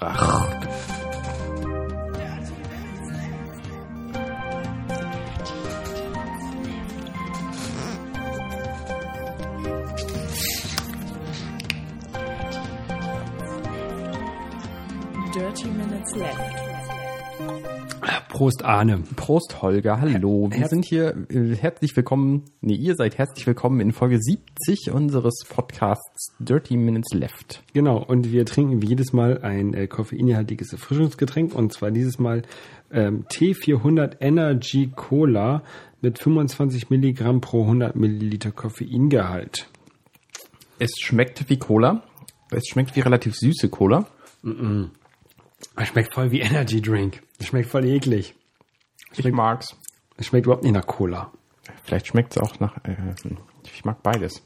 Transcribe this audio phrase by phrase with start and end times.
[0.00, 0.68] gefragt.
[15.34, 16.67] Dirty Minutes Left.
[18.38, 19.02] Prost Arne.
[19.16, 20.46] Prost Holger, hallo.
[20.52, 24.92] Wir Herz- sind hier äh, herzlich willkommen, nee, ihr seid herzlich willkommen in Folge 70
[24.92, 27.64] unseres Podcasts Dirty Minutes Left.
[27.74, 32.42] Genau, und wir trinken wie jedes Mal ein äh, koffeinhaltiges Erfrischungsgetränk und zwar dieses Mal
[32.92, 35.64] ähm, T400 Energy Cola
[36.00, 39.66] mit 25 Milligramm pro 100 Milliliter Koffeingehalt.
[40.78, 42.04] Es schmeckt wie Cola.
[42.52, 44.06] Es schmeckt wie relativ süße Cola.
[45.80, 47.22] Es schmeckt voll wie Energy Drink.
[47.38, 48.34] Es schmeckt voll eklig.
[49.16, 49.76] Ich mag's.
[50.16, 51.32] Es schmeckt überhaupt nicht nach Cola.
[51.84, 52.96] Vielleicht schmeckt's auch nach, äh,
[53.64, 54.42] ich mag beides.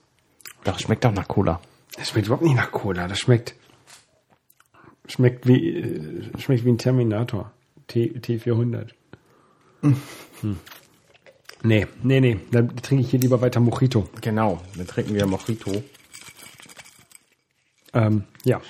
[0.65, 1.61] Doch, es schmeckt auch nach Cola.
[1.99, 3.09] Es schmeckt überhaupt nicht nach Cola.
[3.09, 3.55] Das schmeckt
[5.09, 7.53] schmeckt wie äh, schmeckt wie ein Terminator.
[7.87, 8.91] T, T400.
[9.81, 9.97] Hm.
[11.65, 12.41] Nee, nee, nee.
[12.51, 14.09] Dann trinke ich hier lieber weiter Mojito.
[14.21, 15.83] Genau, dann trinken wir Mojito.
[17.95, 18.61] Ähm, ja.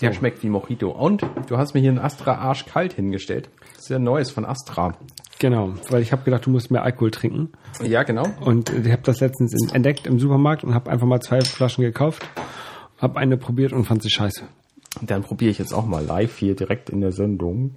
[0.00, 0.90] Der schmeckt wie Mojito.
[0.90, 3.50] Und du hast mir hier einen Astra arschkalt hingestellt.
[3.74, 4.94] Das ist ja Neues von Astra.
[5.38, 7.50] Genau, weil ich habe gedacht, du musst mehr Alkohol trinken.
[7.82, 8.26] Ja, genau.
[8.40, 12.28] Und ich habe das letztens entdeckt im Supermarkt und habe einfach mal zwei Flaschen gekauft,
[12.98, 14.42] habe eine probiert und fand sie scheiße.
[15.00, 17.76] Dann probiere ich jetzt auch mal live hier direkt in der Sendung.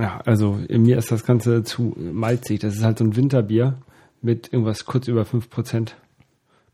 [0.00, 2.60] Ja, also in mir ist das Ganze zu malzig.
[2.60, 3.78] Das ist halt so ein Winterbier
[4.22, 5.92] mit irgendwas kurz über 5%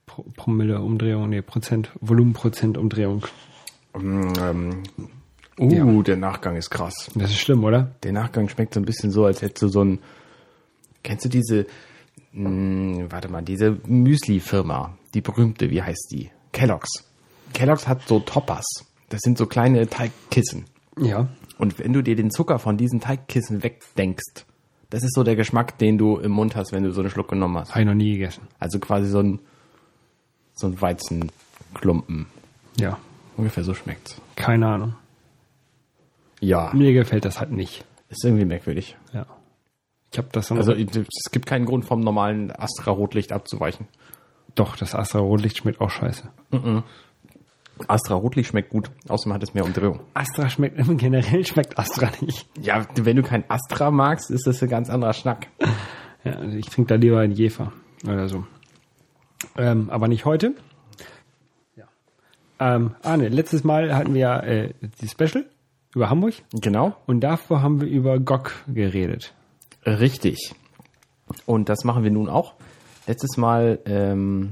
[0.05, 3.25] Pro Promille Umdrehung, nee, Prozent, Volumenprozent Umdrehung.
[3.95, 4.83] Ähm,
[5.59, 6.03] uh, Ja.
[6.03, 7.11] der Nachgang ist krass.
[7.15, 7.95] Das ist schlimm, oder?
[8.03, 9.99] Der Nachgang schmeckt so ein bisschen so, als hättest du so ein.
[11.03, 11.67] Kennst du diese.
[12.33, 16.31] Mh, warte mal, diese Müsli-Firma, die berühmte, wie heißt die?
[16.53, 17.05] Kellogg's.
[17.53, 18.65] Kellogg's hat so Toppers.
[19.11, 20.65] Das sind so kleine Teigkissen.
[20.99, 21.29] Ja.
[21.59, 24.47] Und wenn du dir den Zucker von diesen Teigkissen wegdenkst,
[24.89, 27.29] das ist so der Geschmack, den du im Mund hast, wenn du so einen Schluck
[27.29, 27.71] genommen hast.
[27.71, 28.43] Habe ich noch nie gegessen.
[28.59, 29.41] Also quasi so ein,
[30.55, 32.27] so ein Weizenklumpen.
[32.79, 32.99] Ja.
[33.37, 34.21] Ungefähr so schmeckt's.
[34.37, 34.95] Keine Ahnung.
[36.41, 36.71] Ja.
[36.75, 37.85] Mir gefällt das halt nicht.
[38.09, 38.97] Ist irgendwie merkwürdig.
[39.13, 39.27] Ja.
[40.11, 43.87] Ich habe das Also es gibt keinen Grund vom normalen Astra Rotlicht abzuweichen.
[44.55, 46.29] doch, das Astra Rotlicht schmeckt auch scheiße.
[47.89, 50.01] Astra Rotlicht schmeckt gut, außerdem hat es mehr Umdrehung.
[50.13, 52.47] Astra schmeckt, generell schmeckt Astra nicht.
[52.61, 55.47] Ja, wenn du kein Astra magst, ist das ein ganz anderer Schnack.
[56.25, 57.73] Ja, also ich trinke da lieber einen Jefer
[58.05, 58.45] oder so.
[59.57, 60.55] Ähm, aber nicht heute.
[62.63, 65.45] Ähm, Arne, letztes Mal hatten wir ja äh, die Special
[65.95, 66.95] über Hamburg Genau.
[67.07, 69.35] und davor haben wir über GOG geredet.
[69.85, 70.55] Richtig.
[71.47, 72.55] Und das machen wir nun auch.
[73.07, 74.51] Letztes Mal ähm,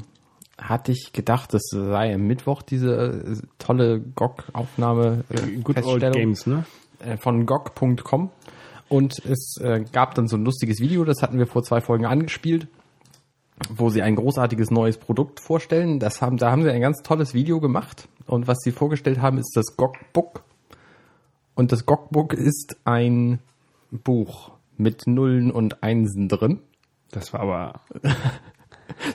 [0.58, 6.12] hatte ich gedacht, das sei am Mittwoch diese äh, tolle GOG-Aufnahme äh, Good Old.
[6.12, 6.64] Games, ne?
[6.98, 8.30] äh, von GOG.com
[8.88, 12.06] und es äh, gab dann so ein lustiges Video, das hatten wir vor zwei Folgen
[12.06, 12.66] angespielt,
[13.68, 15.98] wo sie ein großartiges neues Produkt vorstellen.
[15.98, 19.38] Das haben, da haben sie ein ganz tolles Video gemacht und was sie vorgestellt haben,
[19.38, 20.42] ist das GOG-Book.
[21.54, 23.40] Und das GOG-Book ist ein
[23.90, 26.60] Buch mit Nullen und Einsen drin.
[27.10, 27.80] Das war aber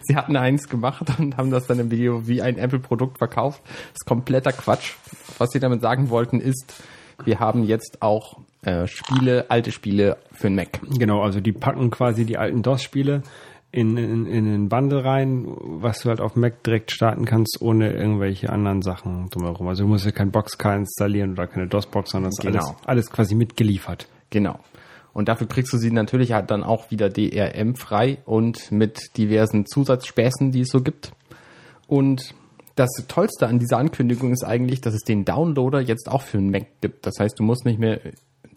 [0.04, 3.62] Sie hatten eins gemacht und haben das dann im Video wie ein Apple-Produkt verkauft.
[3.66, 4.94] Das ist kompletter Quatsch.
[5.38, 6.84] Was sie damit sagen wollten ist,
[7.24, 10.80] wir haben jetzt auch äh, Spiele, alte Spiele für den Mac.
[10.98, 13.24] genau, also die packen quasi die alten DOS-Spiele
[13.76, 17.92] in, in, in einen Bundle rein, was du halt auf Mac direkt starten kannst, ohne
[17.94, 19.68] irgendwelche anderen Sachen drumherum.
[19.68, 22.66] Also du musst ja kein Boxcar installieren oder keine DOS-Box, sondern das ist Genau.
[22.66, 24.08] alles, alles quasi mitgeliefert.
[24.30, 24.60] Genau.
[25.14, 29.66] Und dafür kriegst du sie natürlich halt dann auch wieder DRM frei und mit diversen
[29.66, 31.12] Zusatzspäßen, die es so gibt.
[31.88, 32.34] Und
[32.76, 36.50] das Tollste an dieser Ankündigung ist eigentlich, dass es den Downloader jetzt auch für den
[36.50, 37.06] Mac gibt.
[37.06, 38.00] Das heißt, du musst nicht mehr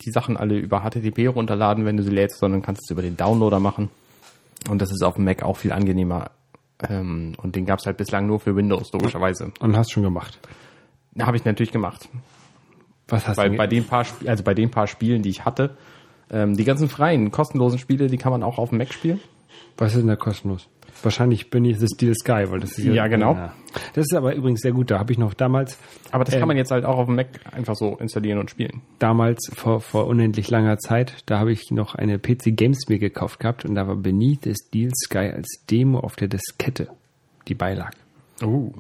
[0.05, 3.17] die Sachen alle über HTTP runterladen, wenn du sie lädst, sondern kannst es über den
[3.17, 3.91] Downloader machen.
[4.69, 6.31] Und das ist auf dem Mac auch viel angenehmer.
[6.89, 9.53] Ähm, und den gab es halt bislang nur für Windows, logischerweise.
[9.61, 10.39] Und hast schon gemacht.
[11.19, 12.09] Habe ich natürlich gemacht.
[13.09, 15.45] Was hast Bei, du bei den paar, Sp- also bei den paar Spielen, die ich
[15.45, 15.77] hatte,
[16.31, 19.21] ähm, die ganzen freien, kostenlosen Spiele, die kann man auch auf dem Mac spielen.
[19.77, 20.69] Was ist denn da kostenlos?
[21.03, 23.35] Wahrscheinlich bin ich The Steel Sky, weil das ist Ja, genau.
[23.95, 24.91] Das ist aber übrigens sehr gut.
[24.91, 25.79] Da habe ich noch damals,
[26.11, 26.41] Aber das Ähm.
[26.41, 28.83] kann man jetzt halt auch auf dem Mac einfach so installieren und spielen.
[28.99, 33.41] damals vor, vor unendlich langer Zeit, da habe ich noch eine PC Games mir gekauft
[33.41, 36.89] gehabt und da war Beneath the Steel Sky als Demo auf der Diskette,
[37.47, 37.93] die beilag.
[38.43, 38.73] Uh.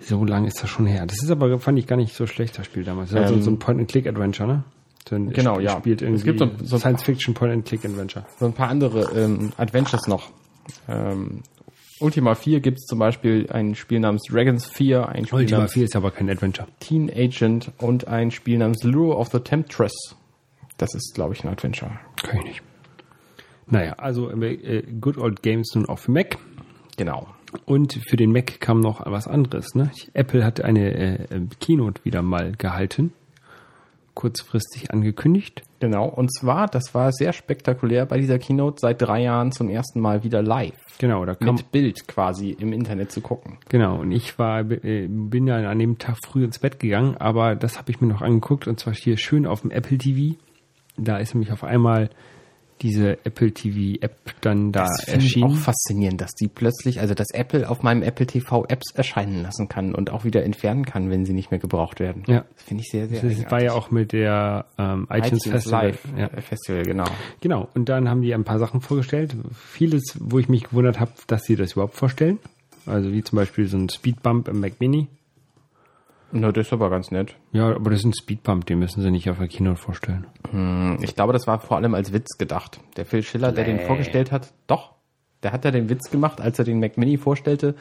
[0.00, 1.06] So lange ist das schon her.
[1.06, 3.10] Das ist aber, fand ich gar nicht so schlecht, das Spiel damals.
[3.12, 3.40] Das Ähm.
[3.42, 4.64] so ein Point-and-Click-Adventure, ne?
[5.08, 5.78] So ein Genau, Spiel- ja.
[5.78, 8.24] Spielt irgendwie Es gibt so- so- Science-Fiction Point-and-Click-Adventure.
[8.38, 10.30] So ein paar andere ähm, Adventures noch.
[10.88, 11.42] Ähm,
[12.00, 15.72] Ultima 4 gibt es zum Beispiel ein Spiel namens Dragons 4, ein Spiel Ultima namens
[15.74, 16.66] 4 ist aber kein Adventure.
[16.80, 19.92] Teen Agent und ein Spiel namens Lure of the Temptress.
[20.78, 21.92] Das ist, glaube ich, ein Adventure.
[22.22, 22.62] Kann ich nicht.
[23.66, 26.38] Naja, also äh, Good Old Games nun auch für Mac.
[26.96, 27.28] Genau.
[27.64, 29.74] Und für den Mac kam noch was anderes.
[29.74, 29.90] Ne?
[30.14, 33.12] Apple hat eine äh, Keynote wieder mal gehalten.
[34.14, 35.62] Kurzfristig angekündigt.
[35.80, 36.06] Genau.
[36.06, 40.22] Und zwar, das war sehr spektakulär bei dieser Keynote, seit drei Jahren zum ersten Mal
[40.22, 40.74] wieder live.
[40.98, 43.58] Genau, da kam, Mit Bild quasi im Internet zu gucken.
[43.68, 44.00] genau.
[44.00, 47.78] Und ich war, äh, bin dann an dem Tag früh ins Bett gegangen, aber das
[47.78, 50.36] habe ich mir noch angeguckt und zwar hier schön auf dem Apple TV.
[50.98, 52.10] Da ist nämlich auf einmal
[52.82, 57.14] diese Apple TV App dann da Das finde ich auch faszinierend, dass die plötzlich, also
[57.14, 61.10] dass Apple auf meinem Apple TV Apps erscheinen lassen kann und auch wieder entfernen kann,
[61.10, 62.24] wenn sie nicht mehr gebraucht werden.
[62.26, 62.44] Ja.
[62.54, 65.86] Das finde ich sehr, sehr Das war ja auch mit der ähm, iTunes, Festival.
[65.88, 66.28] Live Ja.
[66.40, 67.06] Festival, genau.
[67.40, 69.36] Genau, und dann haben die ein paar Sachen vorgestellt.
[69.54, 72.38] Vieles, wo ich mich gewundert habe, dass sie das überhaupt vorstellen.
[72.86, 75.06] Also wie zum Beispiel so ein Speedbump im Mac Mini.
[76.32, 77.36] Na, das ist aber ganz nett.
[77.52, 80.26] Ja, aber das ist ein Speedbump, den müssen sie nicht auf der Keynote vorstellen.
[81.02, 82.80] Ich glaube, das war vor allem als Witz gedacht.
[82.96, 84.92] Der Phil Schiller, der den vorgestellt hat, doch,
[85.42, 87.74] der hat ja den Witz gemacht, als er den Mac Mini vorstellte,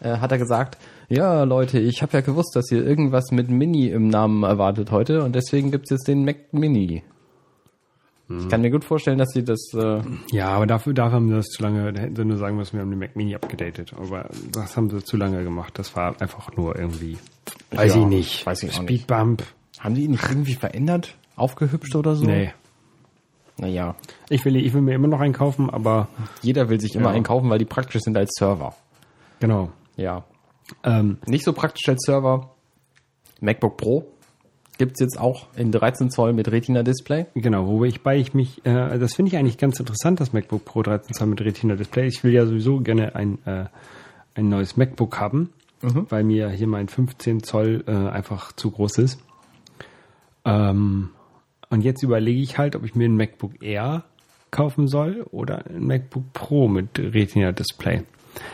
[0.00, 3.88] äh, hat er gesagt, ja Leute, ich habe ja gewusst, dass ihr irgendwas mit Mini
[3.88, 7.02] im Namen erwartet heute und deswegen gibt's jetzt den Mac Mini.
[8.38, 10.00] Ich kann mir gut vorstellen, dass sie das, äh,
[10.30, 12.74] Ja, aber dafür, dafür haben sie das zu lange, da hätten sie nur sagen müssen,
[12.74, 13.92] wir haben den Mac Mini abgedatet.
[13.96, 15.78] Aber das haben sie zu lange gemacht.
[15.78, 17.18] Das war einfach nur irgendwie,
[17.72, 18.46] weiß Ja, ich nicht.
[18.46, 18.74] weiß ich.
[18.74, 19.42] Speedbump,
[19.80, 22.24] haben die ihn nicht irgendwie verändert, aufgehübscht oder so?
[22.24, 22.52] nee.
[23.58, 23.94] Naja,
[24.30, 26.08] Ich will, ich will mir immer noch einen kaufen, aber
[26.40, 27.14] jeder will sich immer Ja.
[27.16, 28.74] einen kaufen, weil die praktisch sind als Server.
[29.38, 29.70] genau.
[29.96, 30.24] Ja.
[30.84, 32.54] Ähm, Nicht so praktisch als Server.
[33.40, 34.06] MacBook Pro
[34.80, 37.26] gibt's jetzt auch in 13 Zoll mit Retina-Display.
[37.34, 40.64] Genau, wobei ich bei ich mich, äh, das finde ich eigentlich ganz interessant, das MacBook
[40.64, 42.06] Pro 13 Zoll mit Retina Display.
[42.06, 43.66] Ich will ja sowieso gerne ein, äh,
[44.34, 45.50] ein neues MacBook haben,
[45.82, 49.20] weil mir hier mein 15 Zoll äh, einfach zu groß ist.
[50.46, 51.10] Ähm,
[51.68, 54.04] und jetzt überlege ich halt, ob ich mir ein MacBook Air
[54.50, 58.04] kaufen soll oder ein MacBook Pro mit Retina Display.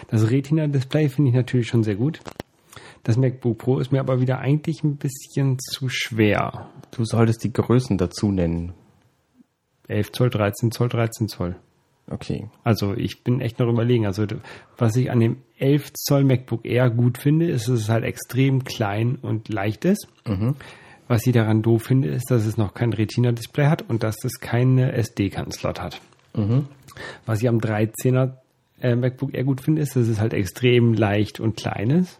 [0.09, 2.19] Das Retina Display finde ich natürlich schon sehr gut.
[3.07, 6.71] Das MacBook Pro ist mir aber wieder eigentlich ein bisschen zu schwer.
[6.91, 8.73] Du solltest die Größen dazu nennen.
[9.87, 11.55] 11 Zoll, 13 Zoll, 13 Zoll.
[12.11, 12.49] Okay.
[12.65, 14.07] Also ich bin echt noch überlegen.
[14.07, 14.27] Also
[14.77, 18.65] was ich an dem 11 Zoll MacBook Air gut finde, ist, dass es halt extrem
[18.65, 20.09] klein und leicht ist.
[21.07, 24.41] Was ich daran doof finde, ist, dass es noch kein Retina-Display hat und dass es
[24.41, 26.01] keine SD-Karten-Slot hat.
[27.25, 28.33] Was ich am 13er
[28.81, 32.19] äh, MacBook Air gut finde, ist, dass es halt extrem leicht und klein ist.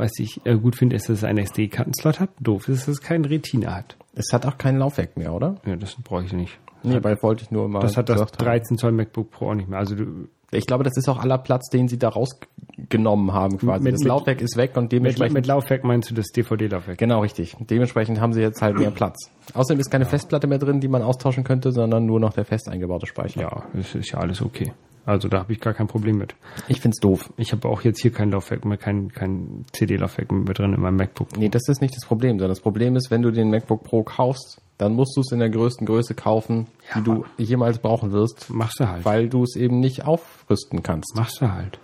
[0.00, 2.30] Was ich äh, gut finde, ist, dass es einen SD-Karten-Slot hat.
[2.40, 3.96] Doof ist, dass es keinen Retina hat.
[4.14, 5.56] Es hat auch kein Laufwerk mehr, oder?
[5.66, 6.58] Ja, das brauche ich nicht.
[6.82, 8.46] Nee, weil wollte ich nur mal Das hat das gesagt haben.
[8.46, 9.78] 13 Zoll MacBook Pro auch nicht mehr.
[9.78, 13.84] Also du, Ich glaube, das ist auch aller Platz, den sie da rausgenommen haben quasi.
[13.84, 15.34] Mit- das mit- Laufwerk ist weg und mit, dementsprechend...
[15.34, 16.96] mit Laufwerk meinst du das DVD-Laufwerk?
[16.98, 17.54] genau, richtig.
[17.60, 19.30] Dementsprechend haben sie jetzt halt mehr Platz.
[19.52, 22.68] Außerdem ist keine Festplatte mehr drin, die man austauschen könnte, sondern nur noch der fest
[22.70, 23.42] eingebaute Speicher.
[23.42, 24.72] Ja, das ist ja alles okay.
[25.06, 26.34] Also da habe ich gar kein Problem mit.
[26.68, 27.32] Ich find's doof.
[27.36, 30.96] Ich habe auch jetzt hier kein Laufwerk mehr, kein, kein CD-Laufwerk mehr drin in meinem
[30.96, 31.36] MacBook.
[31.36, 34.02] Nee, das ist nicht das Problem, sondern das Problem ist, wenn du den MacBook Pro
[34.02, 36.66] kaufst, dann musst du es in der größten Größe kaufen,
[36.96, 39.04] die du jemals brauchen wirst, Machst du halt.
[39.04, 41.14] weil du es eben nicht aufrüsten kannst.
[41.16, 41.78] Machst du halt.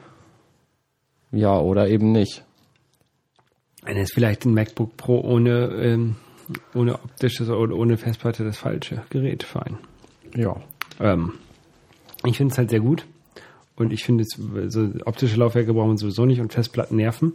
[1.32, 2.44] Ja, oder eben nicht.
[3.84, 6.16] Dann ist vielleicht ein MacBook Pro ohne, ähm,
[6.74, 9.78] ohne optisches oder ohne Festplatte das falsche Gerät für einen.
[10.34, 10.56] Ja.
[11.00, 11.32] Ähm,
[12.26, 13.06] ich finde es halt sehr gut.
[13.76, 17.34] Und ich finde, es- so optische Laufwerke brauchen wir sowieso nicht und Festplatten nerven.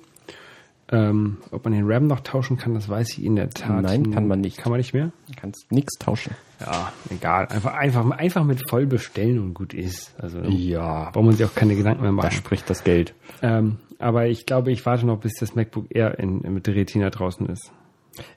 [0.94, 3.84] Ähm, ob man den RAM noch tauschen kann, das weiß ich in der Tat.
[3.84, 4.58] Nein, kann man nicht.
[4.58, 5.12] Kann man nicht mehr?
[5.28, 6.36] Du kannst nichts tauschen.
[6.60, 7.48] Ja, egal.
[7.48, 10.14] Einfach, einfach, einfach mit voll bestellen und gut ist.
[10.20, 11.10] Also Ja.
[11.12, 12.32] braucht man sich auch keine Gedanken mehr Da machen.
[12.32, 13.14] spricht das Geld.
[13.42, 17.10] Ähm, aber ich glaube, ich warte noch, bis das MacBook Air in, mit der Retina
[17.10, 17.72] draußen ist.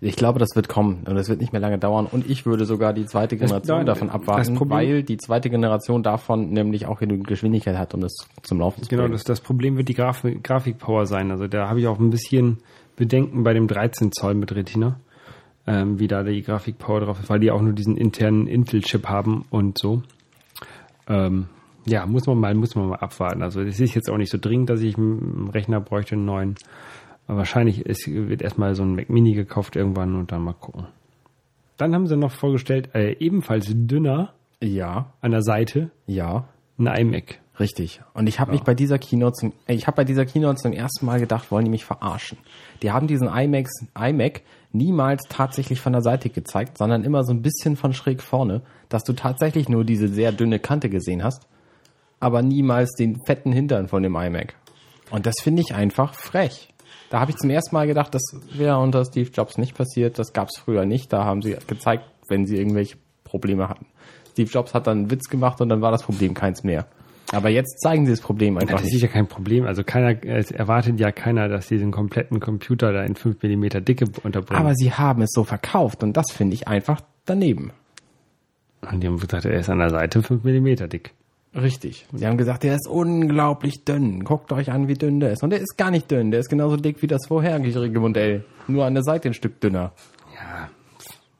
[0.01, 2.65] Ich glaube, das wird kommen und es wird nicht mehr lange dauern und ich würde
[2.65, 7.01] sogar die zweite Generation nein, davon das abwarten, weil die zweite Generation davon nämlich auch
[7.01, 9.15] genügend Geschwindigkeit hat, um das zum Laufen zu Genau, bringen.
[9.15, 11.31] das, das Problem wird die Graf Grafikpower sein.
[11.33, 12.59] Also da habe ich auch ein bisschen
[12.97, 15.01] Bedenken bei dem 13 Zoll mit Retina,
[15.67, 19.45] ähm, wie da die Grafikpower drauf ist, weil die auch nur diesen internen Intel-Chip haben
[19.51, 20.03] und so.
[21.09, 21.47] Ähm,
[21.87, 23.43] ja, muss man mal, muss man mal abwarten.
[23.43, 26.55] Also es ist jetzt auch nicht so dringend, dass ich einen Rechner bräuchte, einen neuen.
[27.27, 30.87] Aber wahrscheinlich ist, wird erstmal so ein Mac Mini gekauft irgendwann und dann mal gucken.
[31.77, 36.49] Dann haben sie noch vorgestellt, äh, ebenfalls dünner ja, an der Seite, ja.
[36.79, 37.41] ein iMac.
[37.61, 38.01] Richtig.
[38.15, 40.73] Und ich habe mich bei dieser Keynote zum, äh, ich habe bei dieser Keynote zum
[40.73, 42.39] ersten Mal gedacht, wollen die mich verarschen?
[42.83, 47.43] Die haben diesen iMac, iMac niemals tatsächlich von der Seite gezeigt, sondern immer so ein
[47.43, 51.47] bisschen von schräg vorne, dass du tatsächlich nur diese sehr dünne Kante gesehen hast.
[52.21, 54.55] aber niemals den fetten Hintern von dem iMac.
[55.11, 56.74] Und das finde ich einfach frech.
[57.11, 60.19] Da habe ich zum ersten Mal gedacht, das wäre unter Steve Jobs nicht passiert.
[60.19, 61.13] Das gab es früher nicht.
[61.13, 63.87] Da haben sie gezeigt, wenn sie irgendwelche Probleme hatten.
[64.33, 66.87] Steve Jobs hat dann einen Witz gemacht und dann war das Problem keins mehr.
[67.33, 69.65] Aber jetzt zeigen sie das Problem einfach Das ist ja kein Problem.
[69.67, 73.85] Also keiner, es erwartet ja keiner, dass sie den kompletten Computer da in 5 mm
[73.85, 74.61] Dicke unterbringen.
[74.61, 77.73] Aber sie haben es so verkauft und das finde ich einfach daneben.
[78.83, 81.15] Und die haben gesagt, er ist an der Seite 5 mm dick.
[81.55, 82.07] Richtig.
[82.13, 84.25] Sie haben gesagt, der ist unglaublich dünn.
[84.25, 85.43] Guckt euch an, wie dünn der ist.
[85.43, 86.31] Und der ist gar nicht dünn.
[86.31, 88.45] Der ist genauso dick wie das vorherige Modell.
[88.67, 89.93] Nur an der Seite ein Stück dünner.
[90.35, 90.69] Ja,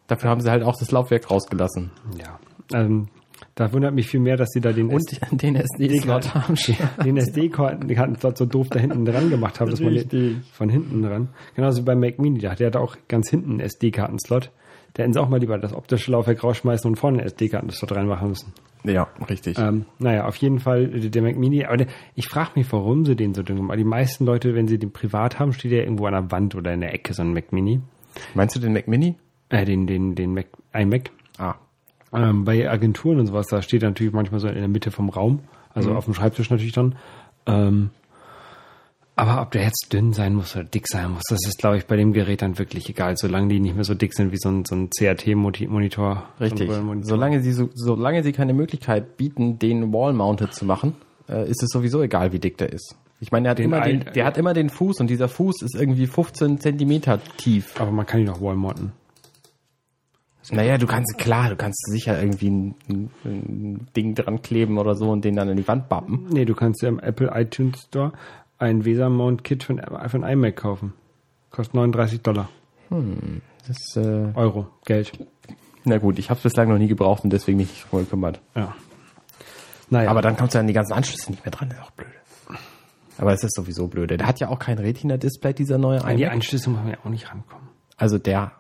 [0.07, 1.91] Dafür haben sie halt auch das Laufwerk rausgelassen.
[2.19, 2.39] ja.
[2.73, 3.09] Ähm,
[3.55, 5.03] da wundert mich viel mehr, dass sie da den Und
[5.43, 6.55] den SD-Slot haben.
[7.05, 11.29] den SD-Kartenslot so doof da hinten dran gemacht haben, dass man den von hinten dran.
[11.55, 14.51] Genauso wie beim Mac Mini, der hatte auch ganz hinten einen SD-Kartenslot.
[14.95, 18.53] Da hätten sie auch mal lieber das optische Laufwerk rausschmeißen und vorne SD-Kartenslot reinmachen müssen.
[18.85, 19.59] Ja, richtig.
[19.59, 21.65] Ähm, naja, auf jeden Fall äh, der Mac Mini.
[21.65, 23.79] Aber der, ich frage mich, warum sie den so dünn machen.
[23.79, 26.73] Die meisten Leute, wenn sie den privat haben, steht der irgendwo an der Wand oder
[26.73, 27.81] in der Ecke, so ein Mac Mini.
[28.35, 29.17] Meinst du den Mac Mini?
[29.49, 31.11] Äh, den, den, den Mac, iMac.
[31.39, 31.55] Ah.
[32.13, 35.09] Ähm, bei Agenturen und sowas, da steht er natürlich manchmal so in der Mitte vom
[35.09, 35.41] Raum,
[35.75, 35.97] also Mhm.
[35.97, 36.95] auf dem Schreibtisch natürlich dann.
[37.47, 37.91] Ähm,
[39.17, 41.87] aber ob der jetzt dünn sein muss oder dick sein muss, das ist, glaube ich,
[41.87, 44.49] bei dem Gerät dann wirklich egal, solange die nicht mehr so dick sind wie so
[44.49, 46.29] ein, so ein CRT-Monitor.
[46.41, 46.71] Richtig.
[46.71, 47.05] So ein.
[47.05, 50.95] Solange sie, so, solange sie keine Möglichkeit bieten, den Wall-Mounted zu machen,
[51.29, 52.97] äh, ist es sowieso egal, wie dick der ist.
[53.21, 55.63] Ich meine, der hat, Den immer den, der hat immer den Fuß und dieser Fuß
[55.63, 57.81] ist irgendwie 15 Zentimeter tief.
[57.81, 58.93] Aber man kann ihn auch wallmounten.
[60.51, 64.95] Naja, du kannst, klar, du kannst sicher irgendwie ein, ein, ein Ding dran kleben oder
[64.95, 66.27] so und den dann an die Wand bappen.
[66.31, 68.13] Nee, du kannst im Apple iTunes Store
[68.65, 68.85] ein
[69.81, 70.93] ein, für ein iMac kaufen.
[71.51, 72.49] Kostet 39 Dollar.
[73.67, 74.67] Das, äh, Euro.
[74.85, 75.13] Geld.
[75.85, 78.41] na gut, ich habe es bislang noch nie gebraucht und deswegen nicht drum gekümmert.
[78.55, 78.75] Ja.
[79.91, 80.11] Naja.
[80.11, 82.09] Aber dann kommst du an die ganzen Anschlüsse nicht mehr dran, das ist auch blöd.
[83.19, 84.11] Aber es ist sowieso blöd.
[84.11, 86.35] Der hat ja auch kein Retina-Display, dieser neue an die iMac.
[86.35, 87.69] Anschlüsse muss man ja auch nicht rankommen.
[87.97, 88.53] Also der,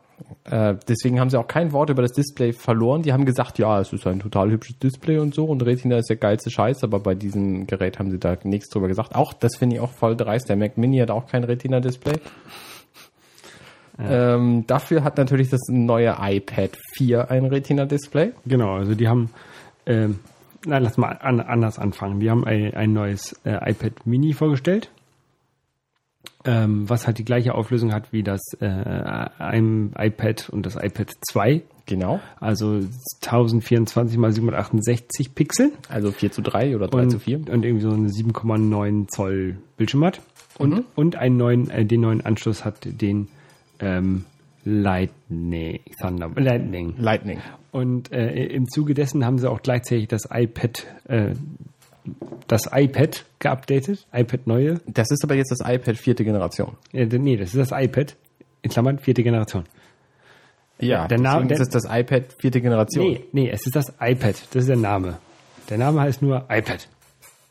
[0.44, 3.02] äh, deswegen haben sie auch kein Wort über das Display verloren.
[3.02, 6.10] Die haben gesagt, ja, es ist ein total hübsches Display und so und Retina ist
[6.10, 9.14] der geilste Scheiß, aber bei diesem Gerät haben sie da nichts drüber gesagt.
[9.14, 10.48] Auch, das finde ich auch voll dreist.
[10.48, 12.14] Der Mac Mini hat auch kein Retina-Display.
[13.98, 18.32] Ähm, dafür hat natürlich das neue iPad 4 ein Retina-Display.
[18.44, 19.30] Genau, also die haben,
[19.86, 20.18] ähm,
[20.66, 22.18] na, lass mal an, anders anfangen.
[22.18, 24.90] Die haben ein, ein neues äh, iPad Mini vorgestellt,
[26.44, 31.10] ähm, was halt die gleiche Auflösung hat wie das äh, ein iPad und das iPad
[31.30, 31.62] 2.
[31.86, 32.20] Genau.
[32.40, 32.80] Also
[33.22, 37.36] 1024 mal 768 Pixel Also 4 zu 3 oder 3 und, zu 4.
[37.50, 40.20] und irgendwie so eine 7,9 Zoll Bildschirm hat.
[40.56, 43.28] Und, und einen neuen, äh, den neuen Anschluss hat den
[43.80, 44.24] ähm,
[44.64, 46.94] Lightning, Thunder, Lightning.
[46.96, 47.38] Lightning.
[47.70, 51.34] Und äh, im Zuge dessen haben sie auch gleichzeitig das iPad, äh,
[52.48, 54.80] das iPad geupdatet, iPad neue.
[54.86, 56.76] Das ist aber jetzt das iPad vierte Generation.
[56.92, 58.16] Äh, nee, das ist das iPad,
[58.62, 59.64] in Klammern vierte Generation.
[60.78, 63.04] Ja, der Name- deswegen ist das iPad vierte Generation.
[63.06, 65.18] Nee, nee, es ist das iPad, das ist der Name.
[65.70, 66.88] Der Name heißt nur iPad.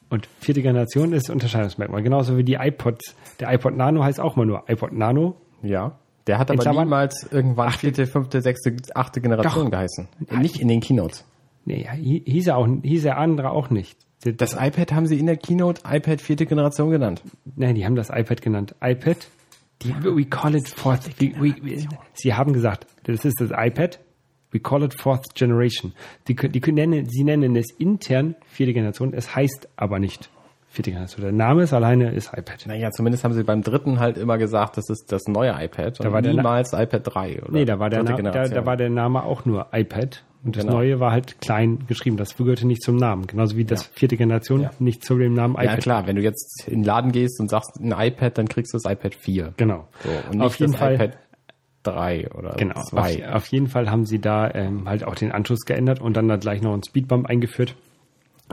[0.10, 2.04] Und vierte Generation ist Unterscheidungsmerkmal.
[2.04, 3.16] Genauso wie die iPods.
[3.40, 5.36] Der iPod Nano heißt auch mal nur iPod Nano.
[5.64, 5.98] Ja.
[6.28, 9.72] Der hat aber Klammern- niemals irgendwann vierte, fünfte, sechste, achte Generation Doch.
[9.72, 10.08] geheißen.
[10.40, 11.26] Nicht in den Keynotes.
[11.66, 13.98] Nee, hi- hieß er auch, hieß er andere auch nicht.
[14.24, 17.22] Die- Das iPad haben sie in der Keynote iPad vierte Generation genannt.
[17.56, 18.76] Nein, die haben das iPad genannt.
[18.82, 19.18] iPad.
[19.82, 21.10] Die, we call it fourth.
[21.20, 24.00] We, we, we, sie haben gesagt, das ist das iPad.
[24.52, 25.94] We call it fourth generation.
[26.28, 29.14] Die, die können nennen, sie nennen es intern vierte Generation.
[29.14, 30.30] Es heißt aber nicht
[30.68, 31.24] vierte Generation.
[31.24, 32.66] Der Name ist alleine ist iPad.
[32.68, 36.00] Naja, zumindest haben sie beim dritten halt immer gesagt, das ist das neue iPad.
[36.00, 38.90] Da war niemals iPad 3 oder Nee, da war, der Na, da, da war der
[38.90, 40.24] Name auch nur iPad.
[40.46, 40.78] Und das Genau.
[40.78, 42.18] neue war halt klein geschrieben.
[42.18, 43.28] Das gehörte nicht zum Namen.
[43.28, 44.72] Genauso wie das vierte Generation Ja.
[44.80, 45.80] nicht zu dem Namen ja iPad.
[45.82, 48.78] klar, wenn du jetzt in den Laden gehst und sagst ein iPad, dann kriegst du
[48.78, 49.54] das iPad 4.
[49.58, 49.88] Genau.
[50.04, 50.96] So, Auf jeden das Fall.
[50.96, 51.18] iPad
[51.84, 53.28] 3 oder Genau, 2.
[53.30, 56.28] auf, auf jeden Fall haben sie da ähm, halt auch den Anschluss geändert und dann
[56.28, 57.76] da gleich noch einen Speedbump eingeführt.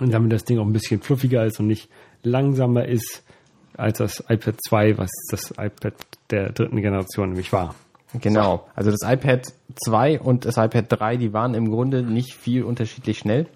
[0.01, 1.89] Und damit das Ding auch ein bisschen fluffiger ist und nicht
[2.23, 3.25] langsamer ist
[3.77, 5.95] als das iPad 2, was das iPad
[6.31, 7.75] der dritten Generation nämlich war.
[8.15, 8.67] Genau.
[8.75, 9.53] Also das iPad
[9.85, 13.47] 2 und das iPad 3, die waren im Grunde nicht viel unterschiedlich schnell.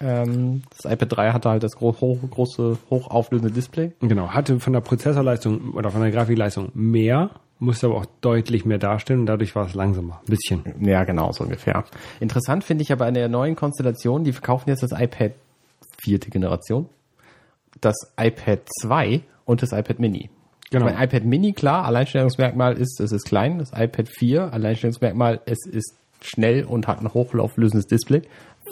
[0.00, 3.92] Ähm, das iPad 3 hatte halt das gro hoch, große, hochauflösende Display.
[4.00, 8.78] Genau, hatte von der Prozessorleistung oder von der Grafikleistung mehr, musste aber auch deutlich mehr
[8.78, 10.20] darstellen und dadurch war es langsamer.
[10.26, 10.86] Ein bisschen.
[10.86, 11.84] Ja, genau, so ungefähr.
[12.20, 15.32] Interessant finde ich aber an der neuen Konstellation, die verkaufen jetzt das iPad
[15.98, 16.88] vierte Generation,
[17.80, 20.28] das iPad 2 und das iPad Mini.
[20.70, 20.86] Genau.
[20.86, 23.58] Mein iPad Mini, klar, Alleinstellungsmerkmal ist, es ist klein.
[23.58, 28.22] Das iPad 4, Alleinstellungsmerkmal, es ist schnell und hat ein hochlauflösendes Display.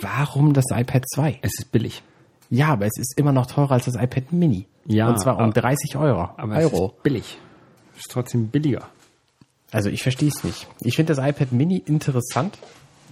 [0.00, 1.38] Warum das iPad 2?
[1.42, 2.02] Es ist billig.
[2.50, 4.66] Ja, aber es ist immer noch teurer als das iPad Mini.
[4.86, 6.30] Ja, Und zwar um aber- 30 Euro.
[6.36, 6.86] Aber es Euro.
[6.96, 7.38] ist billig.
[7.96, 8.88] Ist trotzdem billiger.
[9.70, 10.66] Also ich verstehe es nicht.
[10.80, 12.58] Ich finde das iPad Mini interessant.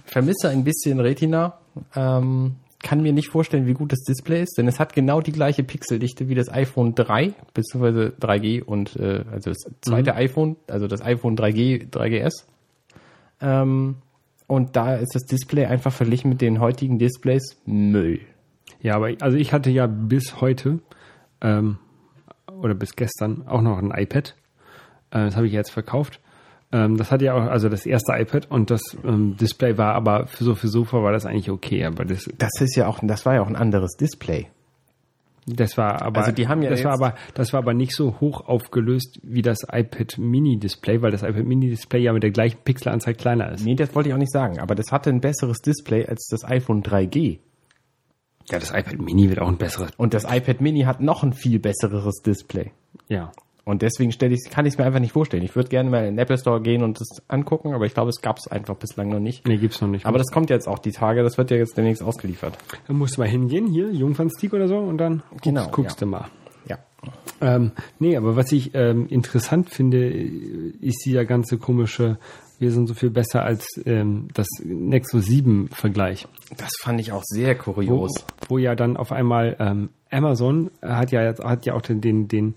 [0.05, 1.57] Vermisse ein bisschen Retina.
[1.95, 5.31] Ähm, kann mir nicht vorstellen, wie gut das Display ist, denn es hat genau die
[5.31, 8.11] gleiche Pixeldichte wie das iPhone 3 bzw.
[8.19, 12.45] 3G und äh, also das zweite iPhone, also das iPhone 3G, 3GS.
[13.41, 13.95] Ähm,
[14.47, 18.19] und da ist das Display einfach verglichen mit den heutigen Displays Müll.
[18.81, 20.79] Ja, aber also ich hatte ja bis heute
[21.41, 21.77] ähm,
[22.61, 24.35] oder bis gestern auch noch ein iPad.
[25.11, 26.19] Äh, das habe ich jetzt verkauft.
[26.73, 30.25] Ähm, das hatte ja auch, also das erste iPad und das ähm, Display war aber
[30.25, 33.25] für so für Sofa war das eigentlich okay, aber das, Das ist ja auch, das
[33.25, 34.47] war ja auch ein anderes Display.
[35.45, 38.19] das war aber Also die haben ja das war aber das war aber nicht so
[38.19, 42.31] hoch aufgelöst wie das iPad Mini Display, weil das iPad Mini Display ja mit der
[42.31, 43.63] gleichen Pixelanzahl kleiner ist.
[43.63, 46.43] Nee, das wollte ich auch nicht sagen, aber das hatte ein besseres Display als das
[46.43, 47.39] iPhone 3G.
[48.49, 49.91] Ja, das iPad Mini wird auch ein besseres.
[49.97, 52.71] Und das iPad Mini hat noch ein viel besseres Display.
[53.07, 53.31] Ja.
[53.65, 55.41] Und deswegen stelle ich, kann ich es mir einfach nicht vorstellen.
[55.43, 58.09] Ich würde gerne mal in den Apple Store gehen und das angucken, aber ich glaube,
[58.09, 59.47] es gab es einfach bislang noch nicht.
[59.47, 60.05] Nee, gibt's noch nicht.
[60.05, 62.57] Aber das kommt jetzt auch die Tage, das wird ja jetzt demnächst ausgeliefert.
[62.87, 66.05] da musst du mal hingehen, hier, Jungfernstick oder so, und dann guckst, Genau, guckst ja.
[66.05, 66.25] du mal.
[66.67, 66.77] Ja.
[67.41, 72.17] Ähm, nee, aber was ich ähm, interessant finde, ist dieser ganze komische,
[72.59, 76.27] wir sind so viel besser als ähm, das Nexus 7 Vergleich.
[76.57, 78.25] Das fand ich auch sehr Wo, kurios.
[78.49, 82.27] wo ja dann auf einmal ähm, Amazon hat ja jetzt hat ja auch den, den,
[82.27, 82.55] den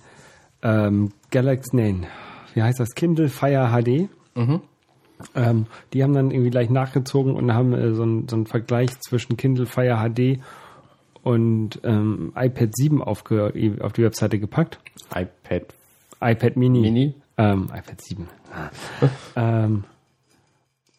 [0.62, 2.06] ähm, Galaxy, nein,
[2.54, 2.94] wie heißt das?
[2.94, 4.08] Kindle Fire HD.
[5.34, 8.98] Ähm, die haben dann irgendwie gleich nachgezogen und haben äh, so, einen, so einen Vergleich
[9.00, 10.40] zwischen Kindle Fire HD
[11.22, 14.78] und ähm, iPad 7 aufge, auf die Webseite gepackt.
[15.14, 15.74] iPad
[16.20, 16.80] iPad Mini.
[16.80, 17.14] Mini?
[17.36, 18.28] Ähm, iPad 7.
[19.36, 19.84] ähm,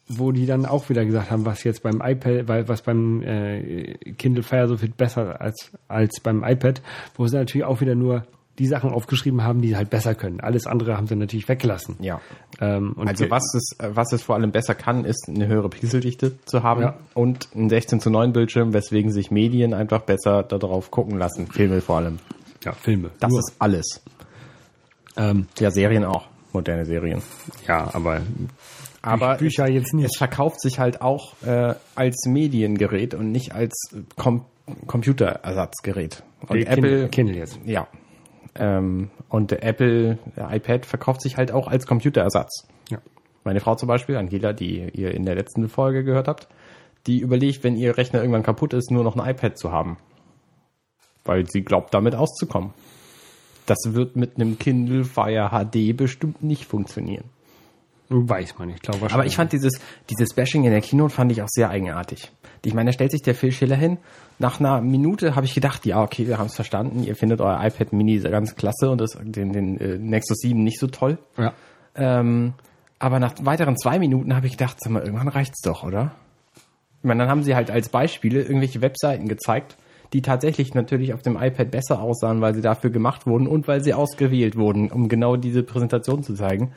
[0.08, 3.94] wo die dann auch wieder gesagt haben, was jetzt beim iPad, weil was beim äh,
[4.16, 6.82] Kindle Fire so viel besser als, als beim iPad,
[7.14, 8.26] wo sie natürlich auch wieder nur
[8.58, 10.40] die Sachen aufgeschrieben haben, die sie halt besser können.
[10.40, 11.96] Alles andere haben sie natürlich weggelassen.
[12.00, 12.20] Ja.
[12.60, 16.38] Ähm, und Also was es, was es vor allem besser kann, ist eine höhere Pixeldichte
[16.44, 16.98] zu haben Ja.
[17.14, 21.46] und einen 16 zu 9 Bildschirm, weswegen sich Medien einfach besser darauf gucken lassen.
[21.46, 22.18] Filme vor allem.
[22.64, 23.10] ja, Filme.
[23.20, 23.38] Das Nur.
[23.40, 24.02] ist alles.
[25.16, 26.26] ähm, Ja, Serien auch.
[26.52, 27.22] Moderne Serien.
[27.66, 28.22] ja, aber
[29.02, 30.06] Aber Bücher jetzt nicht.
[30.06, 33.74] es verkauft sich halt auch äh, als Mediengerät und nicht als
[34.16, 34.44] Com
[34.86, 36.22] Computerersatzgerät.
[36.48, 37.58] Und Apple, Kindle, Kindle jetzt.
[37.64, 37.86] ja.
[38.54, 42.66] Ähm, und der Apple iPad verkauft sich halt auch als Computerersatz.
[42.90, 42.98] Ja.
[43.44, 46.48] Meine Frau zum Beispiel, Angela, die ihr in der letzten Folge gehört habt,
[47.06, 49.96] die überlegt, wenn ihr Rechner irgendwann kaputt ist, nur noch ein iPad zu haben.
[51.24, 52.74] Weil sie glaubt, damit auszukommen.
[53.66, 57.24] Das wird mit einem Kindle Fire HD bestimmt nicht funktionieren.
[58.10, 59.74] Weiß man nicht, glaube Aber ich fand dieses,
[60.08, 62.32] dieses Bashing in der Keynote fand ich auch sehr eigenartig.
[62.64, 63.98] Ich meine, da stellt sich der Phil Schiller hin.
[64.38, 67.02] Nach einer Minute habe ich gedacht, ja, okay, wir haben es verstanden.
[67.04, 70.80] Ihr findet euer iPad Mini ganz klasse und das, den, den äh, Nexus 7 nicht
[70.80, 71.18] so toll.
[71.36, 71.52] Ja.
[71.94, 72.54] Ähm,
[72.98, 76.12] aber nach weiteren zwei Minuten habe ich gedacht, sag mal, irgendwann reicht's doch, oder?
[76.98, 79.76] Ich meine, dann haben sie halt als Beispiele irgendwelche Webseiten gezeigt,
[80.12, 83.84] die tatsächlich natürlich auf dem iPad besser aussahen, weil sie dafür gemacht wurden und weil
[83.84, 86.72] sie ausgewählt wurden, um genau diese Präsentation zu zeigen.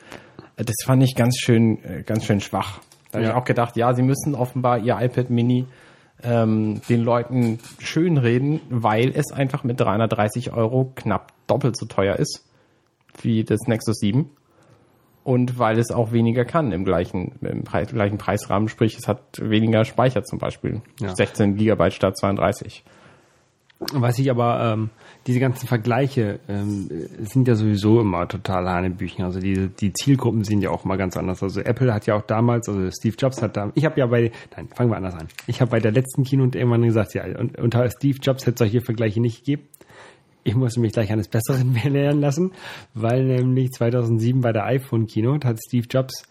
[0.64, 2.80] Das fand ich ganz schön, äh, ganz schön schwach.
[3.10, 3.30] Da habe Ja.
[3.32, 5.66] ich auch gedacht, ja, sie müssen offenbar ihr iPad Mini
[6.22, 12.48] ähm, den Leuten schönreden, weil es einfach mit 330 Euro knapp doppelt so teuer ist
[13.20, 14.30] wie das Nexus 7
[15.24, 19.20] und weil es auch weniger kann im gleichen, im Preis, gleichen Preisrahmen, sprich es hat
[19.40, 20.80] weniger Speicher zum Beispiel.
[21.00, 21.14] Ja.
[21.14, 22.84] 16 Gigabyte statt 32.
[23.92, 24.90] Was ich aber, ähm,
[25.26, 29.24] diese ganzen Vergleiche ähm, äh, sind ja sowieso immer total Hanebüchen.
[29.24, 31.42] Also die, die Zielgruppen sind ja auch mal ganz anders.
[31.42, 34.32] Also Apple hat ja auch damals, also Steve Jobs hat da, ich habe ja bei,
[34.56, 35.28] nein, fangen wir anders an.
[35.46, 38.58] Ich habe bei der letzten Keynote irgendwann gesagt, ja, und, unter Steve Jobs hätte es
[38.58, 39.68] solche Vergleiche nicht gegeben.
[40.44, 42.52] Ich musste mich gleich eines Besseren belehren lassen,
[42.94, 46.24] weil nämlich 2007 bei der iPhone Keynote hat Steve Jobs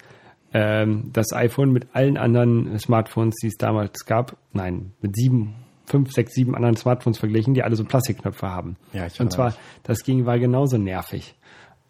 [0.54, 5.56] ähm, das iPhone mit allen anderen Smartphones, die es damals gab, nein, mit sieben,
[5.92, 8.78] fünf, sechs, sieben anderen Smartphones verglichen, die alle so Plastikknöpfe haben.
[8.94, 11.36] Ja, ich Und zwar, das ging war genauso nervig.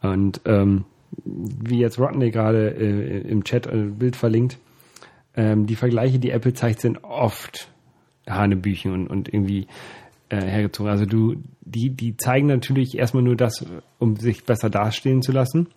[0.01, 0.85] Und ähm,
[1.23, 4.57] wie jetzt Rodney gerade äh, im Chat ein Bild verlinkt,
[5.35, 7.71] ähm, die Vergleiche, die Apple zeigt, sind oft
[8.27, 9.67] Hanebüchen und, und irgendwie
[10.29, 10.91] äh, hergezogen.
[10.91, 13.65] Also du, die, die zeigen natürlich erstmal nur das,
[13.99, 15.67] um sich besser dastehen zu lassen.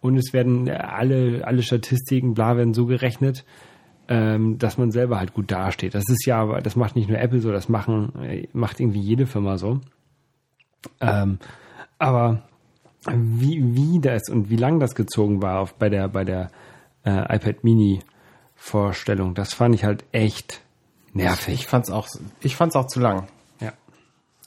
[0.00, 3.44] Und es werden alle, alle Statistiken, bla, werden so gerechnet,
[4.08, 5.94] ähm, dass man selber halt gut dasteht.
[5.94, 9.26] Das ist ja, das macht nicht nur Apple so, das machen, äh, macht irgendwie jede
[9.26, 9.80] Firma so.
[11.00, 11.38] Ähm,
[11.98, 12.42] aber
[13.06, 16.50] wie, wie das und wie lang das gezogen war auf, bei der, bei der
[17.04, 18.00] äh, iPad Mini
[18.54, 20.60] Vorstellung, das fand ich halt echt
[21.12, 21.54] nervig.
[21.54, 22.08] Ich fand's auch,
[22.40, 23.28] ich fand's auch zu lang.
[23.60, 23.72] Ja.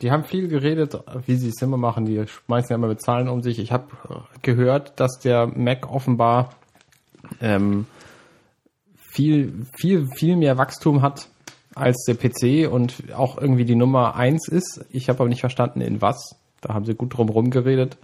[0.02, 2.06] Die haben viel geredet, wie sie es immer machen.
[2.06, 3.60] Die schmeißen ja immer mit Zahlen um sich.
[3.60, 3.86] Ich habe
[4.42, 6.52] gehört, dass der Mac offenbar
[7.42, 7.86] ähm,
[9.18, 11.28] viel, viel, viel mehr Wachstum hat
[11.74, 14.86] als der PC und auch irgendwie die Nummer eins ist.
[14.92, 16.36] Ich habe aber nicht verstanden, in was.
[16.62, 17.98] Da haben sie gut drum rumgeredet.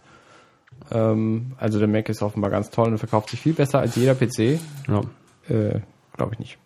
[0.91, 4.15] Ähm, also der Mac ist offenbar ganz toll und verkauft sich viel besser als jeder
[4.15, 4.59] PC.
[4.87, 5.01] Ja.
[5.47, 5.81] Äh,
[6.15, 6.57] Glaube ich nicht.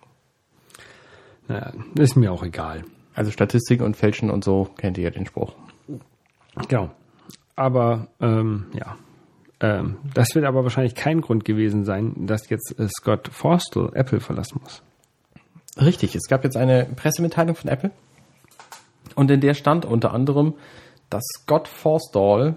[1.49, 2.85] Naja, ist mir auch egal.
[3.13, 5.55] Also Statistiken und Fälschen und so kennt ihr ja den Spruch.
[6.69, 6.91] Genau.
[7.55, 8.95] Aber ähm, ja,
[9.59, 14.19] ähm, das wird aber wahrscheinlich kein Grund gewesen sein, dass jetzt äh, Scott Forstall Apple
[14.19, 14.83] verlassen muss.
[15.79, 17.91] Richtig, es gab jetzt eine Pressemitteilung von Apple
[19.15, 20.53] und in der stand unter anderem,
[21.09, 22.55] dass Scott Forstall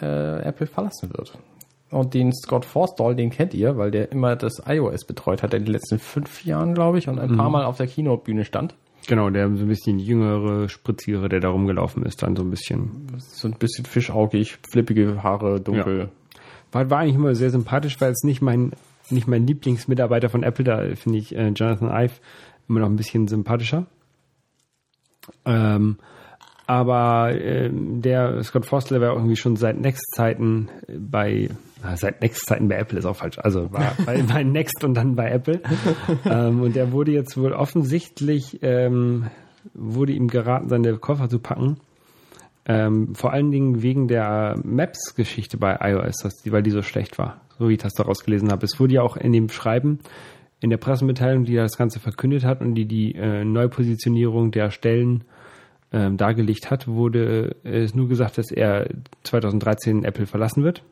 [0.00, 1.38] äh, Apple verlassen wird.
[1.90, 5.64] Und den Scott Forstall, den kennt ihr, weil der immer das iOS betreut hat in
[5.64, 8.74] den letzten fünf Jahren, glaube ich, und ein paar Mal auf der Keynote-Bühne stand.
[9.08, 13.08] Genau, der so ein bisschen jüngere Spritziere, der da rumgelaufen ist, dann so ein bisschen.
[13.18, 16.10] So ein bisschen fischaugig, flippige Haare, dunkel.
[16.70, 18.72] War, war eigentlich immer sehr sympathisch, weil es nicht mein,
[19.10, 22.14] nicht mein Lieblingsmitarbeiter von Apple, da finde ich äh, Jonathan Ive
[22.68, 23.86] immer noch ein bisschen sympathischer.
[25.44, 25.98] Ähm,
[26.66, 31.50] aber ähm, der Scott Forstall war irgendwie schon seit Next-Zeiten bei,
[31.96, 35.30] seit Next-Zeiten bei Apple ist auch falsch, also war bei, bei Next und dann bei
[35.30, 35.60] Apple.
[36.24, 39.26] ähm, und der wurde jetzt wohl offensichtlich, ähm,
[39.74, 41.78] wurde ihm geraten, seine Koffer zu packen.
[42.64, 47.40] Ähm, vor allen Dingen wegen der Maps-Geschichte bei iOS, dass weil die so schlecht war,
[47.58, 48.64] so wie ich das daraus gelesen habe.
[48.64, 49.98] Es wurde ja auch in dem Schreiben,
[50.60, 55.24] in der Pressemitteilung, die das Ganze verkündet hat und die die äh, Neupositionierung der Stellen
[55.92, 58.88] ähm, dargelegt hat, wurde äh, es nur gesagt, dass er
[59.24, 60.84] 2013 Apple verlassen wird.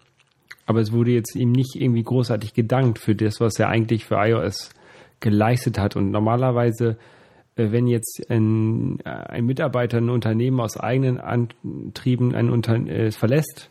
[0.71, 4.15] Aber es wurde jetzt ihm nicht irgendwie großartig gedankt für das, was er eigentlich für
[4.15, 4.71] iOS
[5.19, 5.97] geleistet hat.
[5.97, 6.97] Und normalerweise,
[7.57, 13.11] äh, wenn jetzt ein, äh, ein Mitarbeiter ein Unternehmen aus eigenen Antrieben ein Unter äh,
[13.11, 13.69] verlässt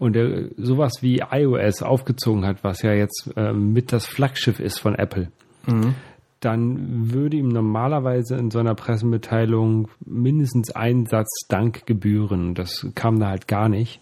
[0.00, 4.80] und er sowas wie iOS aufgezogen hat, was ja jetzt äh, mit das Flaggschiff ist
[4.80, 5.30] von Apple,
[6.40, 12.56] dann würde ihm normalerweise in so einer Pressemitteilung mindestens ein Satz Dank gebühren.
[12.56, 14.00] Das kam da halt gar nicht.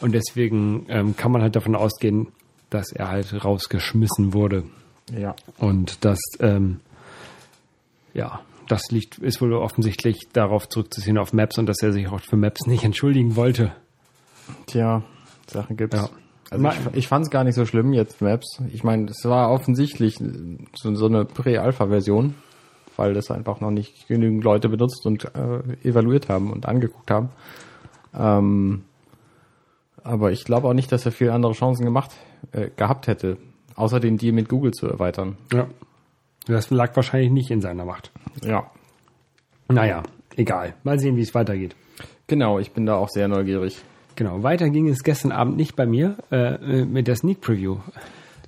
[0.00, 2.28] Und deswegen ähm, kann man halt davon ausgehen,
[2.70, 4.64] dass er halt rausgeschmissen wurde.
[5.16, 5.34] Ja.
[5.58, 6.80] Und das, ähm,
[8.14, 12.20] ja, das liegt, ist wohl offensichtlich darauf zurückzuziehen auf Maps und dass er sich auch
[12.20, 13.72] für Maps nicht entschuldigen wollte.
[14.66, 15.02] Tja,
[15.46, 15.96] Sachen gibt's.
[15.96, 16.08] Ja.
[16.50, 18.62] Also ich, ich fand es gar nicht so schlimm jetzt Maps.
[18.72, 20.16] Ich meine, es war offensichtlich
[20.74, 22.34] so, so eine Prä-Alpha-Version,
[22.96, 27.30] weil das einfach noch nicht genügend Leute benutzt und äh, evaluiert haben und angeguckt haben.
[28.14, 28.84] Ähm,
[30.08, 32.10] aber ich glaube auch nicht, dass er viel andere Chancen gemacht
[32.52, 33.36] äh, gehabt hätte,
[33.74, 35.36] außer den Deal mit Google zu erweitern.
[35.52, 35.68] Ja.
[36.46, 38.10] Das lag wahrscheinlich nicht in seiner Macht.
[38.42, 38.70] Ja.
[39.68, 40.02] Naja,
[40.36, 40.74] egal.
[40.82, 41.76] Mal sehen, wie es weitergeht.
[42.26, 43.82] Genau, ich bin da auch sehr neugierig.
[44.16, 47.76] Genau, weiter ging es gestern Abend nicht bei mir äh, mit der Sneak Preview.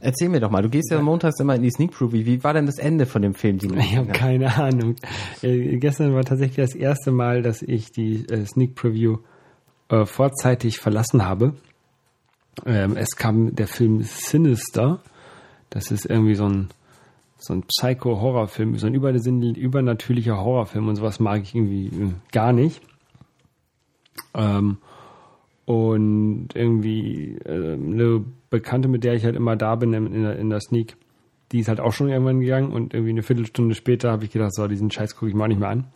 [0.01, 2.25] Erzähl mir doch mal, du gehst ja montags immer in die Sneak Preview.
[2.25, 3.59] Wie war denn das Ende von dem Film?
[3.59, 4.97] Du Ich habe keine Ahnung.
[5.43, 9.19] Äh, gestern war tatsächlich das erste Mal, dass ich die äh, Sneak Preview
[9.91, 11.55] äh, vorzeitig verlassen habe.
[12.65, 15.01] Ähm, es kam der Film Sinister.
[15.69, 16.69] Das ist irgendwie so ein
[17.43, 22.83] so ein Psycho-Horrorfilm, so ein übernatürlicher Horrorfilm und sowas mag ich irgendwie äh, gar nicht.
[24.35, 24.79] Ähm,
[25.65, 30.37] und irgendwie äh, eine Bekannte, mit der ich halt immer da bin in, in, der,
[30.39, 30.97] in der Sneak,
[31.53, 34.55] die ist halt auch schon irgendwann gegangen und irgendwie eine Viertelstunde später habe ich gedacht,
[34.55, 35.87] so, diesen Scheiß gucke ich auch nicht mehr an.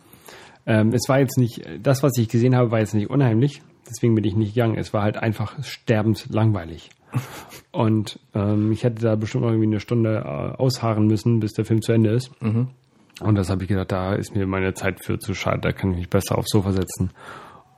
[0.66, 4.14] Ähm, es war jetzt nicht, das, was ich gesehen habe, war jetzt nicht unheimlich, deswegen
[4.14, 4.76] bin ich nicht gegangen.
[4.76, 6.90] Es war halt einfach sterbend langweilig.
[7.72, 11.82] Und ähm, ich hätte da bestimmt irgendwie eine Stunde äh, ausharren müssen, bis der Film
[11.82, 12.30] zu Ende ist.
[12.40, 15.92] Und das habe ich gedacht, da ist mir meine Zeit für zu schade, da kann
[15.92, 17.10] ich mich besser aufs Sofa setzen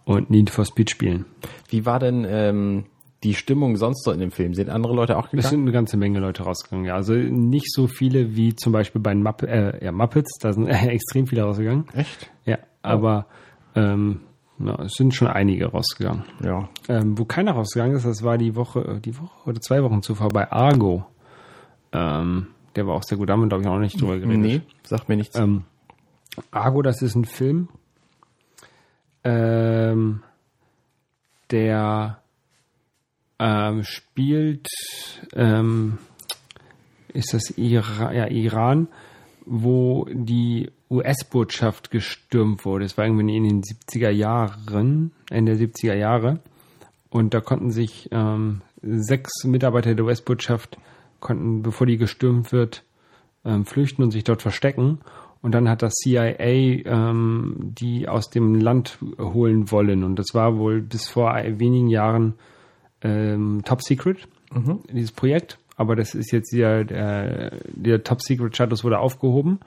[0.05, 1.27] und Need for Speed spielen.
[1.69, 2.85] Wie war denn ähm,
[3.23, 4.55] die Stimmung sonst so in dem Film?
[4.55, 5.51] Sind andere Leute auch Es gegangen?
[5.51, 6.95] sind eine ganze Menge Leute rausgegangen, ja.
[6.95, 11.27] Also nicht so viele wie zum Beispiel bei Mupp äh, ja, Muppets, da sind extrem
[11.27, 11.87] viele rausgegangen.
[11.95, 12.31] Echt?
[12.47, 13.27] Ja, aber
[13.75, 14.21] ähm,
[14.59, 16.25] ja, es sind schon einige rausgegangen.
[16.42, 16.69] Ja.
[16.88, 20.03] Ähm, wo keiner rausgegangen ist, das war die Woche, äh, die Woche oder zwei Wochen
[20.03, 21.07] zuvor bei Argo.
[21.92, 24.38] Ähm, der war auch sehr gut, da haben wir, glaube ich, auch nicht drüber geredet.
[24.40, 25.37] Nee, sagt mir nichts.
[25.37, 25.64] Ähm,
[26.51, 27.69] Argo, das ist ein Film,
[29.25, 30.23] ähm,
[31.51, 32.21] der
[33.38, 34.69] ähm, spielt,
[35.35, 35.99] ähm,
[37.12, 38.88] ist das Ira ja, Iran,
[39.45, 42.85] wo die US-Botschaft gestürmt wurde.
[42.85, 46.40] Es war irgendwie in den 70er Jahren, Ende der 70er Jahre.
[47.11, 50.79] Und da konnten sich ähm, sechs Mitarbeiter der US-Botschaft,
[51.20, 52.85] konnten, bevor die gestürmt wird,
[53.44, 54.99] ähm, flüchten und sich dort verstecken.
[55.42, 60.05] Und dann hat das CIA ähm, die aus dem Land holen wollen.
[60.05, 62.35] Und das war wohl bis vor wenigen Jahren
[63.03, 64.29] ähm, Top Secret,
[64.90, 65.59] dieses Projekt.
[65.77, 69.61] Aber das ist jetzt ja, der, der Top Secret Status wurde aufgehoben.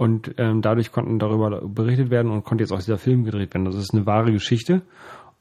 [0.00, 3.66] Und ähm, dadurch konnten darüber berichtet werden und konnte jetzt auch dieser Film gedreht werden.
[3.66, 4.80] Das ist eine wahre Geschichte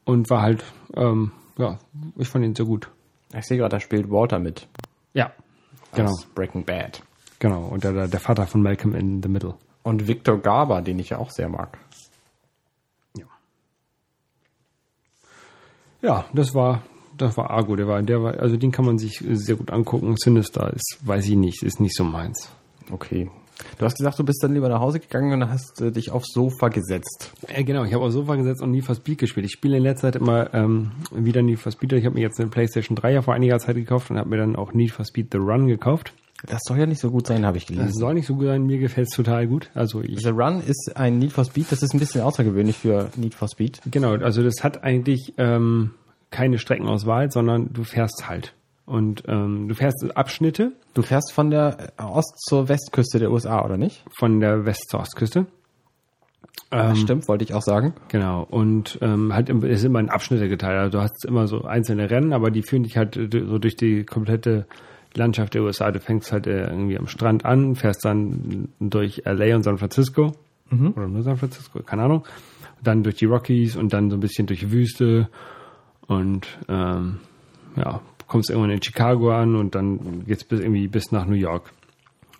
[0.04, 0.65] und war halt,
[0.98, 1.80] ähm, ja,
[2.17, 2.91] ich fand ihn sehr gut.
[3.34, 4.67] Ich sehe gerade, da spielt Walter mit.
[5.13, 5.32] Ja,
[5.95, 7.02] genau, Aus Breaking Bad.
[7.39, 7.67] genau.
[7.67, 9.54] Und der, der Vater von Malcolm in the Middle.
[9.84, 11.78] Und Victor Garber, den ich ja auch sehr mag.
[16.02, 16.84] Ja, das war,
[17.17, 17.78] das war Argo.
[17.78, 20.15] Der war, der war, also den kann man sich sehr gut angucken.
[20.17, 22.50] Sinister ist, weiß ich nicht, ist nicht so meins.
[22.91, 23.30] Okay.
[23.78, 26.32] Du hast gesagt, du bist dann lieber nach Hause gegangen und hast äh, dich aufs
[26.34, 27.32] Sofa gesetzt.
[27.48, 29.45] Äh, genau, ich habe aufs Sofa gesetzt und Need for Speed gespielt.
[29.45, 31.93] Ich spiele in letzter Zeit immer ähm, wieder Need for Speed.
[31.93, 34.38] Ich habe mir jetzt eine PlayStation 3 ja vor einiger Zeit gekauft und habe mir
[34.38, 36.13] dann auch Need for Speed The Run gekauft.
[36.48, 38.00] Das soll ja nicht so gut sein, habe ich Das gelesen.
[38.00, 39.69] soll nicht so gut sein, mir gefällt es total gut.
[39.74, 43.10] Also ich The Run ist ein Need for Speed, das ist ein bisschen außergewöhnlich für
[43.17, 43.82] Need for Speed.
[43.91, 45.91] Genau, also das hat eigentlich ähm,
[46.32, 48.54] keine Streckenauswahl, sondern du fährst halt.
[48.89, 53.63] Und ähm, du fährst Abschnitte Du fährst von der äh, Ost- zur Westküste der USA,
[53.63, 54.04] oder nicht?
[54.17, 55.45] von der West- zur Ostküste.
[56.71, 57.93] Ähm, Stimmt, wollte ich auch sagen.
[58.10, 60.78] Genau, und ähm, halt im- ist immer in Abschnitte geteilt.
[60.80, 63.75] Also du hast immer so einzelne Rennen, aber die führen dich halt äh, so durch
[63.75, 64.65] die komplette
[65.15, 65.91] Landschaft der USA.
[65.91, 70.34] Du fängst halt äh, irgendwie am Strand an, fährst dann durch LA und San Francisco.
[70.71, 72.25] Oder nur San Francisco, keine Ahnung.
[72.84, 75.30] Dann durch die Rockies und dann so ein bisschen durch die Wüste.
[76.08, 77.19] Und ähm,
[77.75, 81.73] ja, kommst irgendwann in Chicago an und dann geht's bis irgendwie bis nach New York.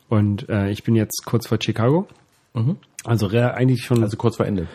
[0.08, 2.08] Und äh, ich bin jetzt kurz vor Chicago.
[3.06, 4.68] Also re- eigentlich schon Also kurz vor Ende.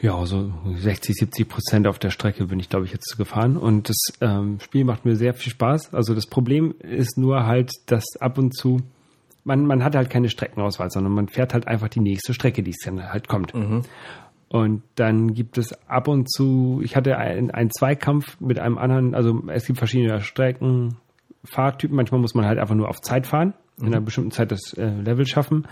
[0.00, 3.56] ja, so 60, 70 Prozent auf der Strecke bin ich, glaube ich, jetzt gefahren.
[3.56, 5.94] Und das ähm, Spiel macht mir sehr viel Spaß.
[5.94, 8.80] Also das Problem ist nur halt, dass ab und zu,
[9.44, 12.72] man, man hat halt keine Streckenauswahl, sondern man fährt halt einfach die nächste Strecke, die
[12.72, 13.52] es dann halt kommt.
[14.52, 19.14] Und dann gibt es ab und zu, ich hatte einen, einen Zweikampf mit einem anderen,
[19.14, 20.98] also es gibt verschiedene Strecken,
[21.42, 21.96] Fahrtypen.
[21.96, 24.90] Manchmal muss man halt einfach nur auf Zeit fahren, in einer bestimmten Zeit das äh,
[24.90, 25.66] Level schaffen.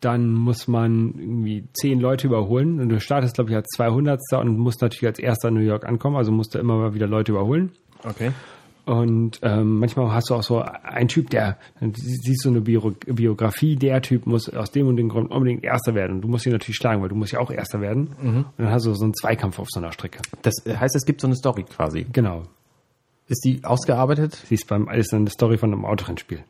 [0.00, 2.80] Dann muss man irgendwie zehn Leute überholen.
[2.80, 4.18] Und du startest, glaube ich, als 200.
[4.40, 6.16] und musst natürlich als erster in New York ankommen.
[6.16, 7.70] Also musst du immer mal wieder Leute überholen.
[8.02, 8.32] Okay.
[8.88, 12.62] Und ähm, manchmal hast du auch so einen Typ, der, dann sie- siehst du eine
[12.62, 16.16] Bio Biografie, der Typ muss aus dem und dem Grund unbedingt Erster werden.
[16.16, 18.08] Und du musst ihn natürlich schlagen, weil du musst ja auch Erster werden.
[18.18, 20.20] Und dann hast du so einen Zweikampf auf so einer Strecke.
[20.40, 22.06] Das heißt, es gibt so eine Story quasi.
[22.12, 22.44] Genau.
[23.28, 24.42] Ist die ausgearbeitet?
[24.46, 26.40] Siehst beim, ist dann eine Story von einem Autorennspiel.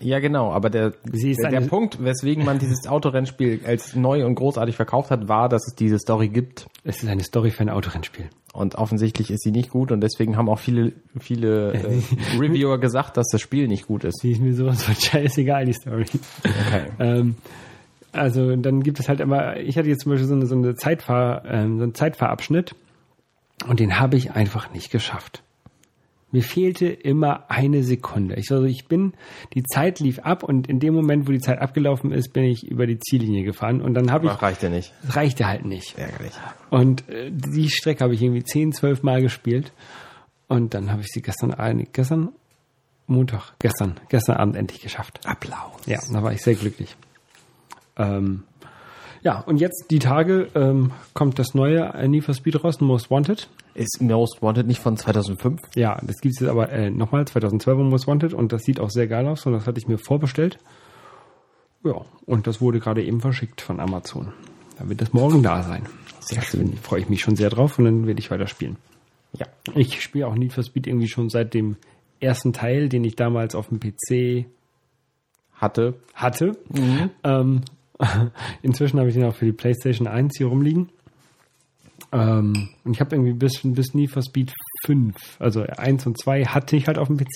[0.00, 4.34] Ja, genau, aber der, Sie der, der Punkt, weswegen man dieses Autorennspiel als neu und
[4.34, 6.66] großartig verkauft hat, war, dass es diese Story gibt.
[6.82, 8.28] Es ist eine Story für ein Autorennspiel.
[8.52, 12.02] Und offensichtlich ist sie nicht gut und deswegen haben auch viele, viele äh,
[12.38, 14.20] Reviewer gesagt, dass das Spiel nicht gut ist.
[14.22, 16.06] Die ist mir sowas von scheißegal, die Story.
[16.40, 16.86] Okay.
[16.98, 17.36] Ähm,
[18.12, 20.74] also dann gibt es halt immer, ich hatte jetzt zum Beispiel so eine, so eine
[20.76, 22.74] Zeitfahr, ähm, so einen Zeitfahrabschnitt
[23.66, 25.43] und den habe ich einfach nicht geschafft.
[26.34, 28.34] Mir fehlte immer eine Sekunde.
[28.34, 29.12] Ich, also ich bin,
[29.54, 32.66] die Zeit lief ab und in dem Moment, wo die Zeit abgelaufen ist, bin ich
[32.66, 34.92] über die Ziellinie gefahren und dann habe ich, Ach, reicht ja nicht.
[35.08, 35.96] reichte halt nicht.
[35.96, 36.32] Ärgerlich.
[36.70, 39.72] Und äh, die Strecke habe ich irgendwie 10, 12 Mal gespielt.
[40.48, 42.30] Und dann habe ich sie gestern, Abend- gestern,
[43.06, 45.20] Montag, gestern, gestern Abend endlich geschafft.
[45.26, 45.80] Applaus.
[45.86, 46.96] Ja, da war ich sehr glücklich.
[47.96, 48.42] Ähm,
[49.22, 53.48] ja, und jetzt die Tage ähm, kommt das neue Need for Speed raus, Most Wanted.
[53.74, 55.60] Ist Most Wanted nicht von 2005?
[55.74, 58.90] Ja, das gibt es jetzt aber äh, nochmal, 2012 Most Wanted und das sieht auch
[58.90, 60.58] sehr geil aus und das hatte ich mir vorbestellt.
[61.82, 64.32] Ja, und das wurde gerade eben verschickt von Amazon.
[64.78, 65.86] Da wird das morgen da sein.
[66.20, 66.76] Sehr schön.
[66.76, 68.76] Freue ich mich schon sehr drauf und dann werde ich weiter spielen.
[69.38, 69.46] Ja.
[69.74, 71.76] Ich spiele auch Need for Speed irgendwie schon seit dem
[72.20, 74.46] ersten Teil, den ich damals auf dem PC
[75.54, 75.94] Hatte.
[76.14, 76.56] hatte.
[77.22, 77.62] Ähm,
[78.62, 80.90] inzwischen habe ich den auch für die PlayStation 1 hier rumliegen.
[82.14, 84.52] Ähm, und ich habe irgendwie bis, bis Need for Speed
[84.86, 87.26] 5, also 1 und 2 hatte ich halt auf dem PC.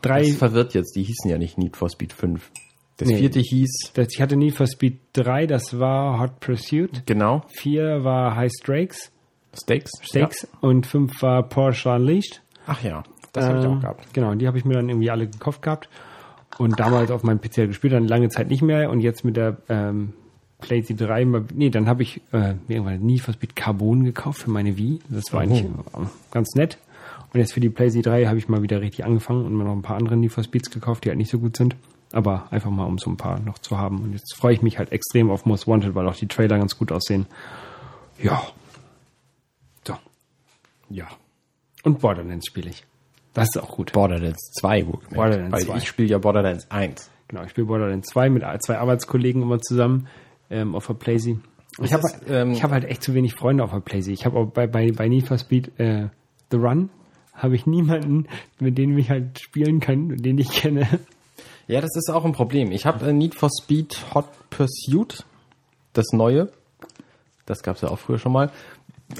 [0.00, 2.50] Drei, Das verwirrt jetzt, die hießen ja nicht Need for Speed 5.
[2.96, 3.16] Das Nee.
[3.18, 7.02] vierte hieß, das, ich hatte Need for Speed 3, das war Hot Pursuit.
[7.06, 9.10] genau, 4 war High Stakes,
[9.60, 9.90] Stakes.
[10.02, 12.36] Stakes und 5 war Porsche Unleashed.
[12.36, 12.62] Ja.
[12.66, 14.14] Ach ja, das habe ich Ähm, auch gehabt.
[14.14, 15.88] Genau, und die habe ich mir dann irgendwie alle gekauft gehabt.
[16.58, 18.90] Und damals auf meinem PC gespielt, dann lange Zeit nicht mehr.
[18.90, 20.12] Und jetzt mit der ähm,
[20.60, 24.40] PlayStation 3, mal- nee, dann habe ich äh, mir irgendwann nie for Speed Carbon gekauft
[24.42, 25.00] für meine Wii.
[25.08, 25.68] Das war eigentlich äh,
[26.30, 26.78] ganz nett.
[27.32, 29.72] Und jetzt für die PlayStation 3 habe ich mal wieder richtig angefangen und mir noch
[29.72, 31.76] ein paar andere Need for Speeds gekauft, die halt nicht so gut sind.
[32.12, 34.00] Aber einfach mal, um so ein paar noch zu haben.
[34.00, 36.76] Und jetzt freue ich mich halt extrem auf Most Wanted, weil auch die Trailer ganz
[36.78, 37.26] gut aussehen.
[38.22, 38.42] Ja.
[39.86, 39.94] So.
[40.88, 41.06] Ja.
[41.84, 42.84] Und Borderlands spiele ich.
[43.34, 43.92] Das ist auch gut.
[43.92, 45.14] Borderlands 2, wohlgemerkt.
[45.14, 45.76] Borderlands Weil 2.
[45.76, 47.10] ich spiele ja Borderlands 1.
[47.28, 50.08] Genau, ich spiele Borderlands 2 mit zwei Arbeitskollegen immer zusammen.
[50.50, 51.38] Ähm, auf der Playsee.
[51.80, 54.12] Ich habe ist, ähm, ich hab halt echt zu wenig Freunde auf der Playsee.
[54.12, 56.08] Ich habe auch bei, bei, bei Need for Speed äh,
[56.50, 56.90] The Run
[57.34, 58.26] habe ich niemanden,
[58.58, 60.86] mit dem ich halt spielen kann, den ich kenne.
[61.68, 62.72] Ja, das ist auch ein Problem.
[62.72, 65.24] Ich habe äh, Need for Speed Hot Pursuit,
[65.92, 66.50] das neue.
[67.46, 68.50] Das gab's ja auch früher schon mal.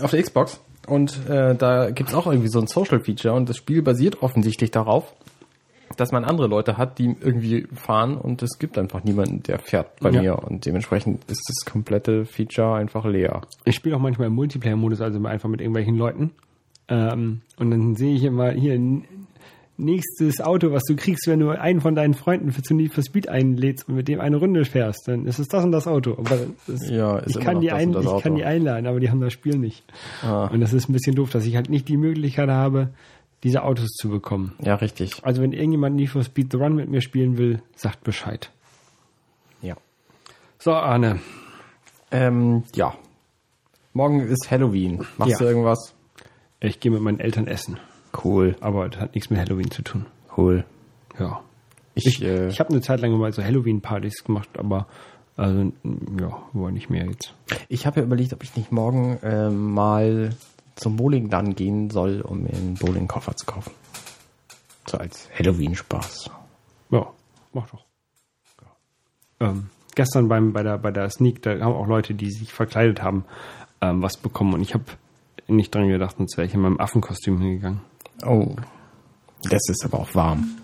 [0.01, 0.61] Auf der Xbox.
[0.87, 4.71] Und äh, da gibt's auch irgendwie so ein Social Feature und das Spiel basiert offensichtlich
[4.71, 5.15] darauf,
[5.97, 9.99] dass man andere Leute hat, die irgendwie fahren und es gibt einfach niemanden, der fährt
[10.01, 10.21] bei Ja.
[10.23, 13.41] mir und dementsprechend ist das komplette Feature einfach leer.
[13.65, 16.31] Ich spiele auch manchmal im Multiplayer-Modus, also einfach mit irgendwelchen Leuten.
[16.89, 18.79] Ähm, und dann sehe ich immer hier
[19.81, 23.05] nächstes Auto, was du kriegst, wenn du einen von deinen Freunden für zu Need for
[23.05, 26.15] Speed einlädst und mit dem eine Runde fährst, dann ist es das und das Auto.
[26.19, 29.21] Aber das, Ja, ist ich, kann die ein, ich kann die einladen, aber die haben
[29.21, 29.85] das Spiel nicht.
[30.23, 30.47] Ah.
[30.49, 32.89] Und das ist ein bisschen doof, dass ich halt nicht die Möglichkeit habe,
[33.45, 34.55] diese Autos zu bekommen.
[34.61, 35.25] Ja, richtig.
[35.25, 38.51] Also wenn irgendjemand Need for Speed The Run mit mir spielen will, sagt Bescheid.
[39.63, 39.77] Ja.
[40.59, 41.21] So, Arne.
[42.11, 42.95] Ähm, ja.
[43.93, 45.05] Morgen ist Halloween.
[45.19, 45.39] Machst Ja.
[45.39, 45.95] du irgendwas?
[46.61, 47.79] Ich gehe mit meinen Eltern essen.
[48.25, 50.07] Cool, Aber das hat nichts mit Halloween zu tun.
[50.37, 50.65] cool.
[51.19, 51.41] Ja.
[51.95, 54.87] Ich, Ich, äh, ich habe eine Zeit lang mal so Halloween-Partys gemacht, aber
[55.37, 55.73] also
[56.19, 57.35] ja, war nicht mehr jetzt.
[57.69, 60.31] Ich habe ja überlegt, ob ich nicht morgen ähm, mal
[60.79, 63.73] zum Bowlingladen gehen soll, um einen Bowlingkoffer zu kaufen.
[64.87, 66.31] So als Halloween-Spaß.
[66.91, 67.07] Ja,
[67.53, 67.85] mach doch.
[69.41, 73.03] Ähm, gestern beim bei der bei der Sneak, da haben auch Leute, die sich verkleidet
[73.03, 73.25] haben,
[73.81, 74.85] ähm, was bekommen und ich habe
[75.47, 77.81] nicht dran gedacht, sonst wäre ich in meinem Affenkostüm hingegangen.
[78.27, 78.57] Oh,
[79.45, 80.57] das ist aber auch warm.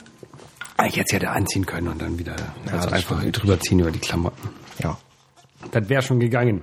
[0.76, 2.34] Ah, Ich hätte es ja da anziehen können und dann wieder
[2.66, 4.48] also das einfach drüber ziehen über die Klamotten.
[4.78, 4.98] Ja.
[5.70, 6.62] Das wäre schon gegangen.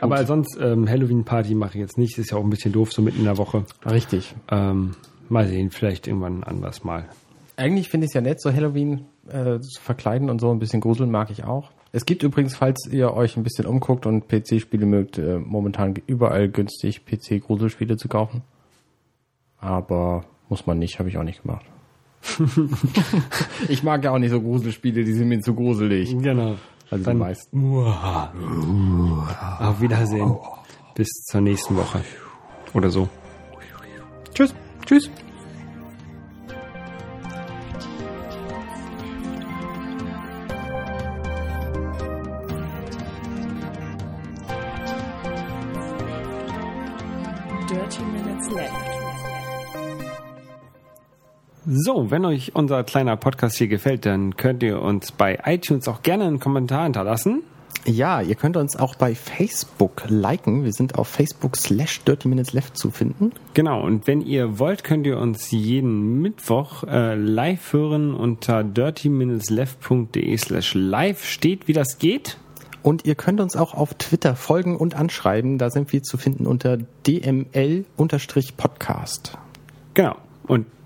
[0.00, 2.18] Aber sonst ähm, Halloween-Party mache ich jetzt nicht.
[2.18, 3.64] Ist ja auch ein bisschen doof, so mitten in der Woche.
[3.84, 4.34] richtig.
[4.50, 4.94] Ähm,
[5.28, 7.04] mal sehen, vielleicht irgendwann anders mal.
[7.56, 10.80] Eigentlich finde ich es ja nett, so Halloween äh, zu verkleiden und so ein bisschen
[10.80, 11.70] gruseln mag ich auch.
[11.90, 16.48] Es gibt übrigens, falls ihr euch ein bisschen umguckt und PC-Spiele mögt, äh, momentan überall
[16.48, 18.42] günstig PC-Gruselspiele zu kaufen.
[19.58, 21.64] Aber muss man nicht, habe ich auch nicht gemacht.
[23.68, 26.16] ich mag ja auch nicht so Gruselspiele, die sind mir zu gruselig.
[26.20, 26.56] Genau.
[26.90, 27.76] Also die Dann- meisten.
[29.60, 30.36] Auf Wiedersehen.
[30.94, 32.02] Bis zur nächsten Woche.
[32.74, 33.08] Oder so.
[34.34, 34.54] Tschüss.
[34.86, 35.10] Tschüss.
[51.70, 56.00] So, wenn euch unser kleiner Podcast hier gefällt, dann könnt ihr uns bei iTunes auch
[56.00, 57.42] gerne einen Kommentar hinterlassen.
[57.84, 60.64] Ja, ihr könnt uns auch bei Facebook liken.
[60.64, 63.32] Wir sind auf Facebook slash Dirty Minutes Left zu finden.
[63.52, 70.38] Genau, und wenn ihr wollt, könnt ihr uns jeden Mittwoch äh, live hören unter dirtyminutesleft.de
[70.38, 72.38] slash live steht, wie das geht.
[72.82, 75.58] Und ihr könnt uns auch auf Twitter folgen und anschreiben.
[75.58, 77.84] Da sind wir zu finden unter dml-podcast.
[79.92, 80.16] Genau.
[80.46, 80.64] Und